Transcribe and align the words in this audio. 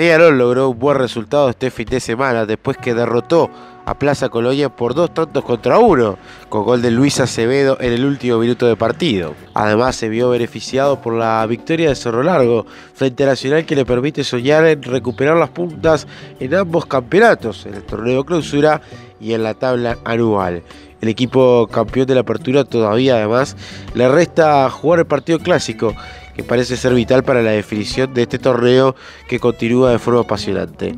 Peñarol 0.00 0.38
logró 0.38 0.70
un 0.70 0.78
buen 0.78 0.96
resultado 0.96 1.50
este 1.50 1.70
fin 1.70 1.84
de 1.84 2.00
semana 2.00 2.46
después 2.46 2.78
que 2.78 2.94
derrotó 2.94 3.50
a 3.84 3.98
Plaza 3.98 4.30
Colonia 4.30 4.70
por 4.70 4.94
dos 4.94 5.12
tantos 5.12 5.44
contra 5.44 5.78
uno, 5.78 6.16
con 6.48 6.64
gol 6.64 6.80
de 6.80 6.90
Luis 6.90 7.20
Acevedo 7.20 7.76
en 7.78 7.92
el 7.92 8.06
último 8.06 8.38
minuto 8.38 8.66
de 8.66 8.76
partido. 8.76 9.34
Además 9.52 9.96
se 9.96 10.08
vio 10.08 10.30
beneficiado 10.30 11.02
por 11.02 11.12
la 11.12 11.44
victoria 11.44 11.90
de 11.90 11.96
Cerro 11.96 12.22
Largo 12.22 12.64
frente 12.94 13.24
a 13.24 13.26
Nacional 13.26 13.66
que 13.66 13.76
le 13.76 13.84
permite 13.84 14.24
soñar 14.24 14.64
en 14.64 14.82
recuperar 14.82 15.36
las 15.36 15.50
puntas 15.50 16.06
en 16.38 16.54
ambos 16.54 16.86
campeonatos, 16.86 17.66
en 17.66 17.74
el 17.74 17.82
torneo 17.82 18.24
clausura 18.24 18.80
y 19.20 19.34
en 19.34 19.42
la 19.42 19.54
tabla 19.54 19.98
anual. 20.04 20.62
El 21.00 21.08
equipo 21.08 21.66
campeón 21.70 22.06
de 22.06 22.14
la 22.14 22.20
apertura 22.20 22.64
todavía 22.64 23.16
además 23.16 23.56
le 23.94 24.08
resta 24.08 24.68
jugar 24.70 25.00
el 25.00 25.06
partido 25.06 25.38
clásico 25.38 25.94
que 26.34 26.44
parece 26.44 26.76
ser 26.76 26.94
vital 26.94 27.22
para 27.22 27.42
la 27.42 27.50
definición 27.50 28.12
de 28.12 28.22
este 28.22 28.38
torneo 28.38 28.94
que 29.28 29.40
continúa 29.40 29.90
de 29.90 29.98
forma 29.98 30.20
apasionante. 30.20 30.94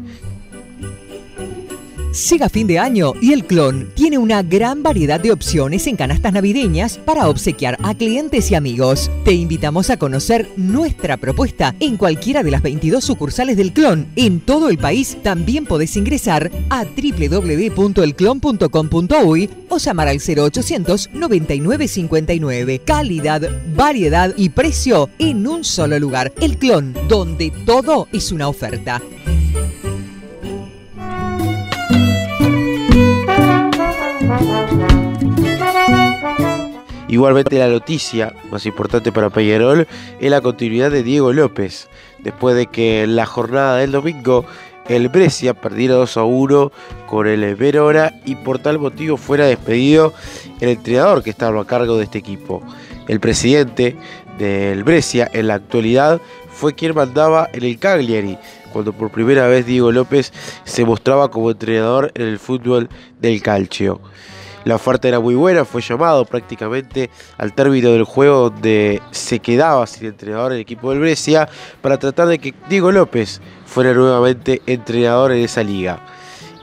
Llega 2.13 2.49
fin 2.51 2.67
de 2.67 2.79
año 2.79 3.15
y 3.23 3.33
el 3.33 3.47
Clon 3.47 3.89
tiene 3.95 4.19
una 4.19 4.43
gran 4.43 4.83
variedad 4.83 5.19
de 5.19 5.33
opciones 5.33 5.87
en 5.87 5.97
canastas 5.97 6.35
navideñas 6.35 6.99
para 6.99 7.27
obsequiar 7.27 7.79
a 7.83 7.95
clientes 7.95 8.51
y 8.51 8.55
amigos. 8.55 9.11
Te 9.25 9.33
invitamos 9.33 9.89
a 9.89 9.97
conocer 9.97 10.51
nuestra 10.57 11.17
propuesta 11.17 11.75
en 11.81 11.97
cualquiera 11.97 12.43
de 12.43 12.51
las 12.51 12.61
22 12.61 13.03
sucursales 13.03 13.57
del 13.57 13.73
Clon. 13.73 14.09
En 14.17 14.41
todo 14.41 14.69
el 14.69 14.77
país 14.77 15.17
también 15.23 15.65
podés 15.65 15.97
ingresar 15.97 16.51
a 16.69 16.85
www.elclon.com.uy 16.85 19.51
o 19.71 19.79
llamar 19.79 20.09
al 20.09 20.19
0800 20.19 21.09
9959. 21.15 22.83
Calidad, 22.85 23.49
variedad 23.75 24.35
y 24.37 24.51
precio 24.51 25.09
en 25.19 25.47
un 25.47 25.65
solo 25.65 25.99
lugar. 25.99 26.31
El 26.43 26.59
Clon, 26.59 26.95
donde 27.09 27.51
todo 27.65 28.07
es 28.13 28.33
una 28.33 28.49
oferta. 28.49 29.01
Igualmente 37.13 37.59
la 37.59 37.69
noticia 37.69 38.33
más 38.51 38.65
importante 38.65 39.13
para 39.13 39.29
Peñarol 39.29 39.87
es 40.19 40.31
la 40.31 40.41
continuidad 40.41 40.91
de 40.91 41.03
Diego 41.03 41.31
López, 41.35 41.91
después 42.21 42.57
de 42.57 42.69
que 42.69 43.03
en 43.03 43.17
la 43.17 43.27
jornada 43.27 43.77
del 43.77 43.93
domingo 43.93 44.47
el 44.89 45.11
Brescia 45.11 45.53
perdiera 45.53 45.97
2 45.97 46.17
a 46.17 46.25
1 46.25 46.73
con 47.07 47.27
el 47.27 47.55
Verona 47.55 48.15
y 48.25 48.37
por 48.37 48.61
tal 48.61 48.79
motivo 48.79 49.19
fuera 49.19 49.45
despedido 49.45 50.15
el 50.61 50.71
entrenador 50.71 51.23
que 51.23 51.29
estaba 51.29 51.61
a 51.61 51.67
cargo 51.67 51.99
de 51.99 52.05
este 52.05 52.17
equipo. 52.17 52.63
El 53.09 53.21
presidente 53.21 53.95
del 54.39 54.83
Brescia 54.83 55.31
en 55.35 55.49
la 55.49 55.55
actualidad 55.57 56.19
fue 56.51 56.75
quien 56.75 56.95
mandaba 56.95 57.47
en 57.53 57.65
el 57.65 57.79
Cagliari, 57.79 58.39
cuando 58.73 58.95
por 58.95 59.11
primera 59.11 59.47
vez 59.49 59.67
Diego 59.67 59.93
López 59.93 60.33
se 60.65 60.87
mostraba 60.87 61.31
como 61.31 61.51
entrenador 61.51 62.11
en 62.15 62.23
el 62.23 62.39
fútbol 62.39 62.89
del 63.21 63.43
calcio. 63.43 64.01
La 64.65 64.77
oferta 64.77 65.09
era 65.09 65.19
muy 65.19 65.35
buena, 65.35 65.65
fue 65.65 65.83
llamado 65.83 66.25
prácticamente 66.25 67.11
al 67.37 67.53
término 67.53 67.91
del 67.91 68.05
juego 68.05 68.51
donde 68.51 69.03
se 69.11 69.41
quedaba 69.41 69.87
sin 69.87 70.07
entrenador 70.07 70.53
el 70.53 70.61
equipo 70.61 70.91
del 70.91 71.01
Brescia 71.01 71.49
para 71.81 71.99
tratar 71.99 72.29
de 72.29 72.39
que 72.39 72.55
Diego 72.69 72.93
López 72.93 73.41
fuera 73.67 73.93
nuevamente 73.93 74.63
entrenador 74.67 75.33
en 75.33 75.39
esa 75.45 75.63
liga. 75.63 76.01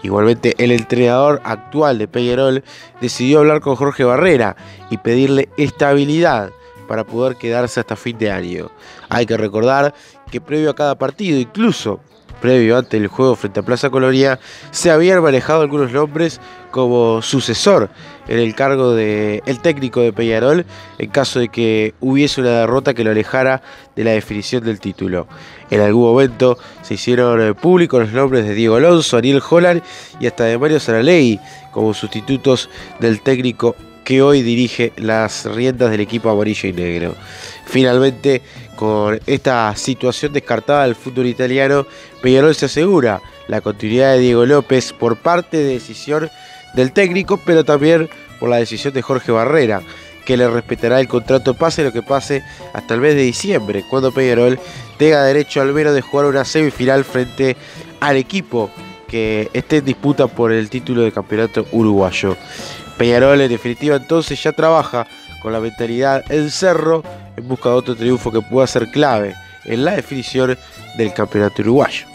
Igualmente 0.01 0.55
el 0.57 0.71
entrenador 0.71 1.41
actual 1.43 1.97
de 1.97 2.07
Peñarol 2.07 2.63
decidió 3.01 3.39
hablar 3.39 3.59
con 3.59 3.75
Jorge 3.75 4.05
Barrera 4.05 4.55
y 4.89 4.97
pedirle 4.97 5.49
estabilidad 5.57 6.51
para 6.87 7.05
poder 7.05 7.35
quedarse 7.35 7.81
hasta 7.81 7.97
fin 7.97 8.17
de 8.17 8.31
año. 8.31 8.71
Hay 9.09 9.25
que 9.25 9.35
recordar 9.35 9.93
que 10.31 10.39
previo 10.39 10.69
a 10.69 10.75
cada 10.75 10.97
partido, 10.97 11.37
incluso 11.37 11.99
previo 12.39 12.77
ante 12.77 12.97
el 12.97 13.07
juego 13.07 13.35
frente 13.35 13.59
a 13.59 13.63
Plaza 13.63 13.89
Colonia, 13.89 14.39
se 14.71 14.91
habían 14.91 15.21
manejado 15.21 15.61
algunos 15.61 15.91
nombres 15.91 16.39
como 16.71 17.21
sucesor 17.21 17.89
en 18.27 18.39
el 18.39 18.53
cargo 18.55 18.93
de 18.93 19.41
el 19.45 19.59
técnico 19.59 20.01
de 20.01 20.13
Peñarol 20.13 20.65
en 20.97 21.09
caso 21.09 21.39
de 21.39 21.49
que 21.49 21.93
hubiese 21.99 22.41
una 22.41 22.51
derrota 22.51 22.93
que 22.93 23.03
lo 23.03 23.11
alejara 23.11 23.61
de 23.95 24.03
la 24.03 24.11
definición 24.11 24.63
del 24.63 24.79
título. 24.79 25.27
En 25.69 25.81
algún 25.81 26.03
momento 26.03 26.57
se 26.81 26.95
hicieron 26.95 27.41
eh, 27.41 27.53
públicos 27.53 27.99
los 27.99 28.13
nombres 28.13 28.45
de 28.45 28.53
Diego 28.53 28.75
Alonso, 28.75 29.17
Ariel 29.17 29.41
Holland 29.47 29.81
y 30.19 30.27
hasta 30.27 30.45
de 30.45 30.57
Mario 30.57 30.79
Saraley 30.79 31.39
como 31.71 31.93
sustitutos 31.93 32.69
del 32.99 33.21
técnico 33.21 33.75
que 34.09 34.23
hoy 34.23 34.41
dirige 34.41 34.91
las 34.97 35.45
riendas 35.45 35.91
del 35.91 35.99
equipo 35.99 36.31
amarillo 36.31 36.67
y 36.67 36.73
negro. 36.73 37.15
Finalmente, 37.67 38.41
con 38.75 39.19
esta 39.27 39.75
situación 39.75 40.33
descartada 40.33 40.85
del 40.85 40.95
fútbol 40.95 41.27
italiano, 41.27 41.85
Peñarol 42.19 42.55
se 42.55 42.65
asegura 42.65 43.21
la 43.47 43.61
continuidad 43.61 44.13
de 44.13 44.21
Diego 44.21 44.47
López 44.47 44.93
por 44.93 45.17
parte 45.17 45.57
de 45.57 45.73
decisión 45.73 46.27
del 46.73 46.91
técnico, 46.91 47.39
pero 47.45 47.63
también 47.63 48.09
por 48.39 48.49
la 48.49 48.55
decisión 48.55 48.95
de 48.95 49.03
Jorge 49.03 49.31
Barrera, 49.31 49.83
que 50.25 50.37
le 50.37 50.49
respetará 50.49 50.99
el 50.99 51.07
contrato 51.07 51.53
pase 51.53 51.83
lo 51.83 51.91
que 51.91 52.01
pase 52.01 52.41
hasta 52.73 52.95
el 52.95 53.01
mes 53.01 53.13
de 53.13 53.21
diciembre, 53.21 53.85
cuando 53.87 54.11
Peñarol 54.11 54.59
tenga 54.97 55.23
derecho 55.23 55.61
al 55.61 55.71
menos 55.71 55.93
de 55.93 56.01
jugar 56.01 56.25
una 56.25 56.45
semifinal 56.45 57.03
frente 57.03 57.55
al 57.99 58.17
equipo 58.17 58.71
que 59.09 59.49
esté 59.53 59.77
en 59.77 59.85
disputa 59.85 60.27
por 60.27 60.51
el 60.51 60.69
título 60.69 61.01
de 61.01 61.11
campeonato 61.11 61.65
uruguayo. 61.71 62.37
Peñarol 62.97 63.41
en 63.41 63.49
definitiva 63.49 63.95
entonces 63.95 64.41
ya 64.41 64.51
trabaja 64.51 65.07
con 65.41 65.53
la 65.53 65.59
mentalidad 65.59 66.23
en 66.31 66.49
cerro 66.49 67.03
en 67.35 67.47
busca 67.47 67.69
de 67.69 67.75
otro 67.75 67.95
triunfo 67.95 68.31
que 68.31 68.41
pueda 68.41 68.67
ser 68.67 68.89
clave 68.91 69.35
en 69.65 69.85
la 69.85 69.95
definición 69.95 70.57
del 70.97 71.13
campeonato 71.13 71.61
uruguayo. 71.61 72.08